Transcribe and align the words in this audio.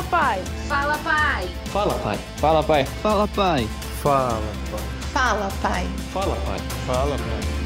Fala, 0.00 0.08
pai. 0.08 0.42
Fala, 0.66 0.98
pai. 1.04 1.48
Fala, 1.66 1.94
pai. 1.98 2.18
Fala, 2.40 2.62
pai. 2.62 2.84
Fala, 3.02 3.26
pai. 3.28 3.68
Fala, 4.00 4.48
pai. 4.72 4.88
Fala, 5.12 5.50
pai. 5.60 5.86
Fala, 6.12 6.36
pai. 6.36 6.60
Fala, 6.86 7.16
pai. 7.18 7.59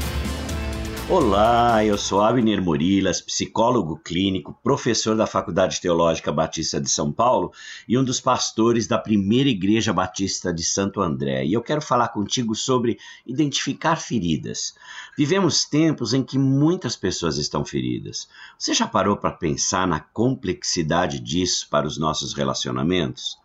Olá, 1.07 1.85
eu 1.85 1.99
sou 1.99 2.19
Abner 2.19 2.59
Morilas, 2.59 3.21
psicólogo 3.21 3.95
clínico, 3.99 4.57
professor 4.63 5.15
da 5.15 5.27
Faculdade 5.27 5.79
Teológica 5.79 6.31
Batista 6.31 6.81
de 6.81 6.89
São 6.89 7.11
Paulo 7.11 7.53
e 7.87 7.95
um 7.95 8.03
dos 8.03 8.19
pastores 8.19 8.87
da 8.87 8.97
primeira 8.97 9.47
Igreja 9.47 9.93
Batista 9.93 10.51
de 10.51 10.63
Santo 10.63 10.99
André. 11.01 11.45
E 11.45 11.53
eu 11.53 11.61
quero 11.61 11.79
falar 11.79 12.07
contigo 12.07 12.55
sobre 12.55 12.97
identificar 13.23 13.97
feridas. 13.97 14.73
Vivemos 15.15 15.63
tempos 15.63 16.11
em 16.11 16.23
que 16.23 16.39
muitas 16.39 16.95
pessoas 16.95 17.37
estão 17.37 17.63
feridas. 17.63 18.27
Você 18.57 18.73
já 18.73 18.87
parou 18.87 19.15
para 19.15 19.31
pensar 19.31 19.87
na 19.87 19.99
complexidade 19.99 21.19
disso 21.19 21.67
para 21.69 21.85
os 21.85 21.99
nossos 21.99 22.33
relacionamentos? 22.33 23.37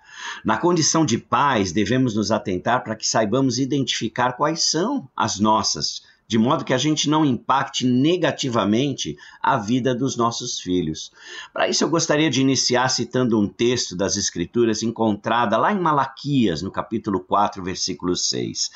Na 0.43 0.57
condição 0.57 1.05
de 1.05 1.19
pais, 1.19 1.73
devemos 1.73 2.15
nos 2.15 2.31
atentar 2.31 2.83
para 2.83 2.97
que 2.97 3.07
saibamos 3.07 3.59
identificar 3.59 4.33
quais 4.33 4.71
são 4.71 5.07
as 5.15 5.39
nossas 5.39 6.09
de 6.31 6.39
modo 6.39 6.65
que 6.65 6.73
a 6.73 6.79
gente 6.79 7.11
não 7.11 7.25
impacte 7.25 7.85
negativamente 7.85 9.19
a 9.43 9.57
vida 9.57 9.93
dos 9.93 10.17
nossos 10.17 10.61
filhos. 10.61 11.11
Para 11.53 11.69
isso, 11.69 11.83
eu 11.83 11.91
gostaria 11.91 12.31
de 12.31 12.41
iniciar 12.41 12.89
citando 12.89 13.37
um 13.37 13.49
texto 13.49 13.97
das 13.97 14.17
Escrituras 14.17 14.85
encontrada 14.85 15.57
lá 15.57 15.73
em 15.73 15.81
Malaquias, 15.81 16.63
no 16.63 16.71
capítulo 16.71 17.19
4, 17.19 17.65
versículo 17.65 18.15
6. 18.15 18.71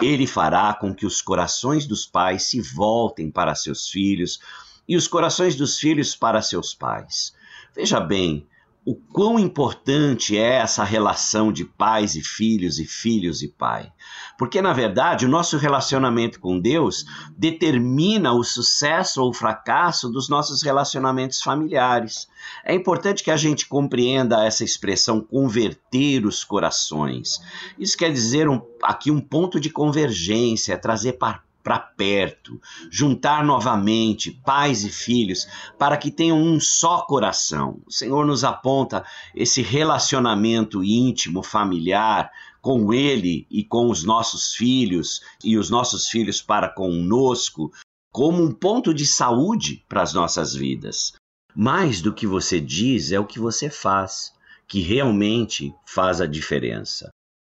Ele 0.00 0.24
fará 0.24 0.72
com 0.72 0.94
que 0.94 1.04
os 1.04 1.20
corações 1.20 1.84
dos 1.84 2.06
pais 2.06 2.44
se 2.44 2.60
voltem 2.60 3.28
para 3.28 3.56
seus 3.56 3.88
filhos 3.88 4.38
e 4.86 4.94
os 4.96 5.08
corações 5.08 5.56
dos 5.56 5.80
filhos 5.80 6.14
para 6.14 6.40
seus 6.40 6.72
pais. 6.72 7.34
Veja 7.74 7.98
bem, 7.98 8.46
o 8.84 8.94
quão 8.94 9.38
importante 9.38 10.38
é 10.38 10.56
essa 10.56 10.82
relação 10.84 11.52
de 11.52 11.64
pais 11.64 12.14
e 12.14 12.22
filhos 12.22 12.78
e 12.78 12.86
filhos 12.86 13.42
e 13.42 13.48
pai. 13.48 13.92
Porque, 14.38 14.62
na 14.62 14.72
verdade, 14.72 15.26
o 15.26 15.28
nosso 15.28 15.58
relacionamento 15.58 16.40
com 16.40 16.58
Deus 16.58 17.04
determina 17.36 18.32
o 18.32 18.42
sucesso 18.42 19.22
ou 19.22 19.30
o 19.30 19.34
fracasso 19.34 20.08
dos 20.08 20.30
nossos 20.30 20.62
relacionamentos 20.62 21.42
familiares. 21.42 22.26
É 22.64 22.74
importante 22.74 23.22
que 23.22 23.30
a 23.30 23.36
gente 23.36 23.68
compreenda 23.68 24.44
essa 24.44 24.64
expressão 24.64 25.20
converter 25.20 26.24
os 26.24 26.42
corações. 26.42 27.38
Isso 27.78 27.98
quer 27.98 28.10
dizer 28.10 28.48
um, 28.48 28.62
aqui 28.82 29.10
um 29.10 29.20
ponto 29.20 29.60
de 29.60 29.68
convergência, 29.68 30.78
trazer 30.78 31.14
para 31.14 31.42
para 31.62 31.78
perto, 31.78 32.60
juntar 32.90 33.44
novamente 33.44 34.30
pais 34.30 34.84
e 34.84 34.90
filhos 34.90 35.46
para 35.78 35.96
que 35.96 36.10
tenham 36.10 36.38
um 36.38 36.58
só 36.58 37.02
coração. 37.02 37.80
O 37.86 37.92
Senhor 37.92 38.24
nos 38.26 38.44
aponta 38.44 39.04
esse 39.34 39.62
relacionamento 39.62 40.82
íntimo, 40.82 41.42
familiar, 41.42 42.30
com 42.60 42.92
Ele 42.92 43.46
e 43.50 43.64
com 43.64 43.90
os 43.90 44.04
nossos 44.04 44.54
filhos 44.54 45.20
e 45.42 45.56
os 45.56 45.70
nossos 45.70 46.08
filhos 46.08 46.42
para 46.42 46.68
conosco, 46.68 47.72
como 48.12 48.42
um 48.42 48.52
ponto 48.52 48.92
de 48.92 49.06
saúde 49.06 49.84
para 49.88 50.02
as 50.02 50.12
nossas 50.12 50.54
vidas. 50.54 51.12
Mais 51.54 52.00
do 52.00 52.12
que 52.12 52.26
você 52.26 52.60
diz 52.60 53.12
é 53.12 53.18
o 53.18 53.26
que 53.26 53.38
você 53.38 53.68
faz, 53.68 54.32
que 54.66 54.80
realmente 54.80 55.74
faz 55.84 56.20
a 56.20 56.26
diferença. 56.26 57.09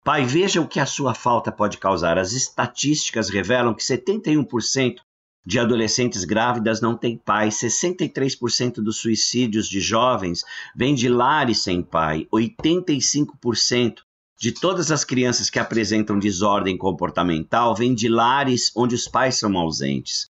Pai, 0.07 0.25
veja 0.25 0.61
o 0.61 0.69
que 0.69 0.79
a 0.79 0.87
sua 0.87 1.15
falta 1.15 1.51
pode 1.51 1.79
causar. 1.79 2.17
As 2.17 2.31
estatísticas 2.31 3.29
revelam 3.29 3.75
que 3.75 3.83
71% 3.83 4.99
de 5.45 5.59
adolescentes 5.59 6.23
grávidas 6.23 6.81
não 6.81 6.97
têm 6.97 7.19
pai, 7.19 7.49
63% 7.49 8.75
dos 8.75 8.99
suicídios 8.99 9.69
de 9.69 9.81
jovens 9.81 10.45
vêm 10.77 10.95
de 10.95 11.09
lares 11.09 11.61
sem 11.65 11.83
pai, 11.83 12.29
85% 12.33 13.97
de 14.41 14.53
todas 14.53 14.93
as 14.93 15.03
crianças 15.03 15.51
que 15.51 15.59
apresentam 15.59 16.21
desordem 16.21 16.79
comportamental 16.79 17.75
vêm 17.75 17.93
de 17.93 18.09
lares 18.09 18.71
onde 18.77 18.95
os 18.95 19.09
pais 19.09 19.35
são 19.35 19.59
ausentes. 19.59 20.29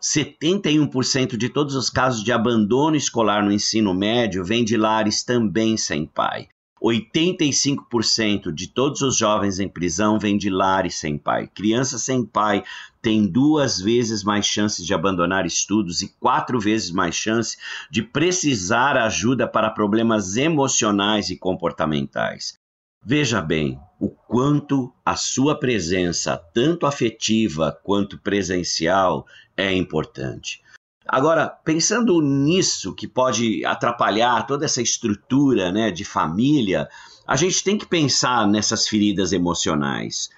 71% 0.00 1.36
de 1.36 1.48
todos 1.48 1.74
os 1.74 1.90
casos 1.90 2.22
de 2.22 2.30
abandono 2.30 2.94
escolar 2.94 3.44
no 3.44 3.50
ensino 3.50 3.92
médio 3.92 4.44
vêm 4.44 4.64
de 4.64 4.76
lares 4.76 5.24
também 5.24 5.76
sem 5.76 6.06
pai. 6.06 6.46
85% 6.82 8.52
de 8.52 8.68
todos 8.68 9.02
os 9.02 9.16
jovens 9.16 9.58
em 9.58 9.68
prisão 9.68 10.18
vêm 10.18 10.36
de 10.36 10.48
lares 10.48 10.96
sem 10.96 11.18
pai. 11.18 11.48
Crianças 11.48 12.02
sem 12.02 12.24
pai 12.24 12.62
têm 13.02 13.26
duas 13.26 13.80
vezes 13.80 14.22
mais 14.22 14.46
chances 14.46 14.84
de 14.84 14.94
abandonar 14.94 15.46
estudos 15.46 16.02
e 16.02 16.08
quatro 16.18 16.60
vezes 16.60 16.90
mais 16.90 17.14
chance 17.14 17.56
de 17.90 18.02
precisar 18.02 18.96
ajuda 18.96 19.46
para 19.46 19.70
problemas 19.70 20.36
emocionais 20.36 21.30
e 21.30 21.36
comportamentais. 21.36 22.58
Veja 23.04 23.40
bem 23.40 23.78
o 24.00 24.08
quanto 24.08 24.92
a 25.04 25.16
sua 25.16 25.58
presença, 25.58 26.36
tanto 26.36 26.86
afetiva 26.86 27.76
quanto 27.82 28.18
presencial, 28.18 29.26
é 29.56 29.72
importante. 29.72 30.62
Agora, 31.08 31.48
pensando 31.48 32.20
nisso 32.20 32.94
que 32.94 33.08
pode 33.08 33.64
atrapalhar 33.64 34.46
toda 34.46 34.66
essa 34.66 34.82
estrutura 34.82 35.72
né, 35.72 35.90
de 35.90 36.04
família, 36.04 36.86
a 37.26 37.34
gente 37.34 37.64
tem 37.64 37.78
que 37.78 37.86
pensar 37.86 38.46
nessas 38.46 38.86
feridas 38.86 39.32
emocionais. 39.32 40.28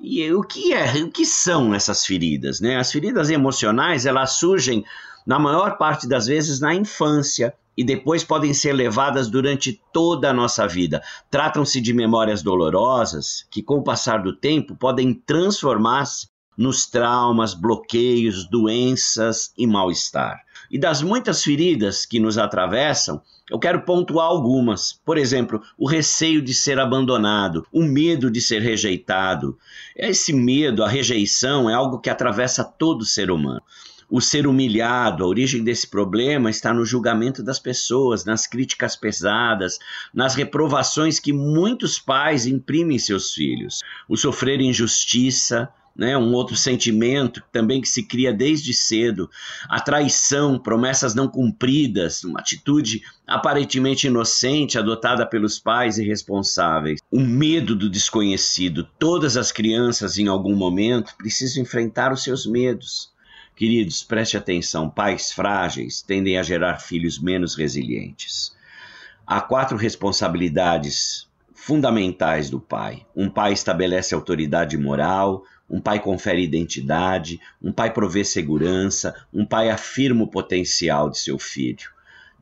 E 0.00 0.32
o 0.32 0.42
que 0.42 0.72
é, 0.72 1.02
o 1.02 1.10
que 1.10 1.26
são 1.26 1.74
essas 1.74 2.06
feridas? 2.06 2.60
Né? 2.60 2.76
As 2.76 2.92
feridas 2.92 3.28
emocionais 3.28 4.06
elas 4.06 4.32
surgem 4.32 4.84
na 5.26 5.38
maior 5.38 5.76
parte 5.76 6.08
das 6.08 6.26
vezes 6.26 6.60
na 6.60 6.74
infância 6.74 7.52
e 7.76 7.82
depois 7.82 8.22
podem 8.22 8.54
ser 8.54 8.72
levadas 8.72 9.28
durante 9.28 9.80
toda 9.92 10.30
a 10.30 10.32
nossa 10.32 10.66
vida. 10.66 11.02
Tratam-se 11.30 11.80
de 11.80 11.92
memórias 11.92 12.42
dolorosas 12.42 13.46
que, 13.50 13.62
com 13.62 13.78
o 13.78 13.82
passar 13.82 14.22
do 14.22 14.34
tempo, 14.34 14.76
podem 14.76 15.12
transformar-se 15.12 16.28
nos 16.56 16.86
traumas, 16.86 17.54
bloqueios, 17.54 18.48
doenças 18.48 19.52
e 19.56 19.66
mal-estar. 19.66 20.40
E 20.70 20.78
das 20.78 21.02
muitas 21.02 21.42
feridas 21.42 22.06
que 22.06 22.20
nos 22.20 22.38
atravessam, 22.38 23.20
eu 23.50 23.58
quero 23.58 23.82
pontuar 23.82 24.26
algumas. 24.26 24.92
Por 25.04 25.18
exemplo, 25.18 25.60
o 25.76 25.88
receio 25.88 26.40
de 26.40 26.54
ser 26.54 26.78
abandonado, 26.78 27.66
o 27.72 27.82
medo 27.82 28.30
de 28.30 28.40
ser 28.40 28.62
rejeitado. 28.62 29.58
Esse 29.96 30.32
medo, 30.32 30.84
a 30.84 30.88
rejeição, 30.88 31.68
é 31.68 31.74
algo 31.74 31.98
que 31.98 32.10
atravessa 32.10 32.62
todo 32.62 33.04
ser 33.04 33.30
humano 33.30 33.62
o 34.10 34.20
ser 34.20 34.46
humilhado, 34.46 35.22
a 35.22 35.26
origem 35.26 35.62
desse 35.62 35.86
problema 35.86 36.50
está 36.50 36.74
no 36.74 36.84
julgamento 36.84 37.42
das 37.44 37.60
pessoas, 37.60 38.24
nas 38.24 38.46
críticas 38.46 38.96
pesadas, 38.96 39.78
nas 40.12 40.34
reprovações 40.34 41.20
que 41.20 41.32
muitos 41.32 41.98
pais 41.98 42.44
imprimem 42.44 42.96
em 42.96 42.98
seus 42.98 43.32
filhos, 43.32 43.78
o 44.08 44.16
sofrer 44.16 44.60
injustiça, 44.60 45.68
né, 46.00 46.16
um 46.16 46.32
outro 46.32 46.56
sentimento 46.56 47.42
também 47.52 47.78
que 47.82 47.86
se 47.86 48.02
cria 48.02 48.32
desde 48.32 48.72
cedo, 48.72 49.30
a 49.68 49.78
traição, 49.78 50.58
promessas 50.58 51.14
não 51.14 51.28
cumpridas, 51.28 52.24
uma 52.24 52.40
atitude 52.40 53.02
aparentemente 53.26 54.06
inocente 54.06 54.78
adotada 54.78 55.26
pelos 55.26 55.58
pais 55.58 55.98
irresponsáveis, 55.98 57.00
o 57.10 57.20
medo 57.20 57.76
do 57.76 57.90
desconhecido. 57.90 58.88
Todas 58.98 59.36
as 59.36 59.52
crianças, 59.52 60.16
em 60.16 60.26
algum 60.26 60.56
momento, 60.56 61.14
precisam 61.18 61.62
enfrentar 61.62 62.14
os 62.14 62.22
seus 62.24 62.46
medos. 62.46 63.12
Queridos, 63.54 64.02
preste 64.02 64.38
atenção: 64.38 64.88
pais 64.88 65.30
frágeis 65.30 66.00
tendem 66.00 66.38
a 66.38 66.42
gerar 66.42 66.78
filhos 66.78 67.18
menos 67.18 67.54
resilientes. 67.54 68.56
Há 69.26 69.42
quatro 69.42 69.76
responsabilidades 69.76 71.28
fundamentais 71.52 72.48
do 72.48 72.58
pai. 72.58 73.04
Um 73.14 73.28
pai 73.28 73.52
estabelece 73.52 74.14
autoridade 74.14 74.78
moral, 74.78 75.44
um 75.70 75.80
pai 75.80 76.00
confere 76.00 76.42
identidade, 76.42 77.40
um 77.62 77.70
pai 77.70 77.92
provê 77.92 78.24
segurança, 78.24 79.14
um 79.32 79.46
pai 79.46 79.70
afirma 79.70 80.24
o 80.24 80.28
potencial 80.28 81.08
de 81.08 81.18
seu 81.18 81.38
filho. 81.38 81.88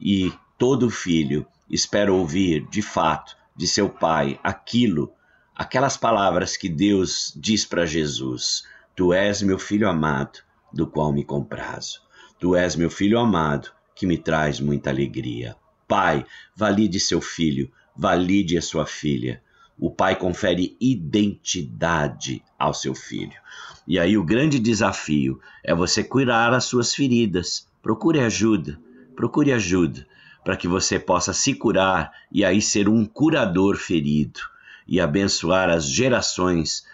E 0.00 0.32
todo 0.56 0.88
filho 0.88 1.46
espera 1.68 2.12
ouvir, 2.12 2.66
de 2.70 2.80
fato, 2.80 3.36
de 3.54 3.66
seu 3.66 3.90
pai 3.90 4.40
aquilo, 4.42 5.12
aquelas 5.54 5.96
palavras 5.96 6.56
que 6.56 6.68
Deus 6.68 7.32
diz 7.36 7.66
para 7.66 7.84
Jesus: 7.84 8.64
Tu 8.96 9.12
és 9.12 9.42
meu 9.42 9.58
filho 9.58 9.88
amado, 9.88 10.38
do 10.72 10.86
qual 10.86 11.12
me 11.12 11.22
comprazo. 11.22 12.00
Tu 12.40 12.56
és 12.56 12.76
meu 12.76 12.88
filho 12.88 13.18
amado, 13.18 13.70
que 13.94 14.06
me 14.06 14.16
traz 14.16 14.58
muita 14.58 14.88
alegria. 14.88 15.54
Pai, 15.86 16.24
valide 16.56 16.98
seu 16.98 17.20
filho, 17.20 17.70
valide 17.94 18.56
a 18.56 18.62
sua 18.62 18.86
filha 18.86 19.42
o 19.78 19.90
pai 19.90 20.16
confere 20.16 20.76
identidade 20.80 22.42
ao 22.58 22.74
seu 22.74 22.94
filho. 22.94 23.38
E 23.86 23.98
aí 23.98 24.18
o 24.18 24.24
grande 24.24 24.58
desafio 24.58 25.40
é 25.64 25.74
você 25.74 26.02
curar 26.02 26.52
as 26.52 26.64
suas 26.64 26.94
feridas. 26.94 27.66
Procure 27.82 28.20
ajuda, 28.20 28.78
procure 29.14 29.52
ajuda 29.52 30.06
para 30.44 30.56
que 30.56 30.66
você 30.66 30.98
possa 30.98 31.32
se 31.32 31.54
curar 31.54 32.12
e 32.30 32.44
aí 32.44 32.60
ser 32.60 32.88
um 32.88 33.04
curador 33.04 33.76
ferido 33.76 34.40
e 34.86 35.00
abençoar 35.00 35.68
as 35.68 35.86
gerações 35.88 36.84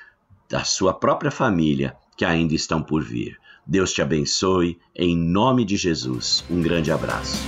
da 0.48 0.62
sua 0.64 0.92
própria 0.92 1.30
família 1.30 1.96
que 2.16 2.24
ainda 2.24 2.54
estão 2.54 2.82
por 2.82 3.02
vir. 3.02 3.38
Deus 3.66 3.92
te 3.92 4.02
abençoe, 4.02 4.78
em 4.94 5.16
nome 5.16 5.64
de 5.64 5.76
Jesus. 5.76 6.44
Um 6.50 6.60
grande 6.60 6.92
abraço. 6.92 7.42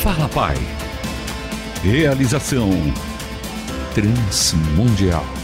Fala, 0.00 0.28
Pai. 0.28 0.56
Realização 1.82 2.70
Transmundial. 3.98 5.37